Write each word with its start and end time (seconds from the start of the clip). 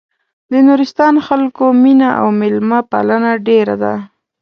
د 0.51 0.53
نورستان 0.67 1.15
خلکو 1.27 1.65
مينه 1.83 2.09
او 2.21 2.27
مېلمه 2.39 2.79
پالنه 2.91 3.31
ډېره 3.47 3.75
ده. 3.83 3.95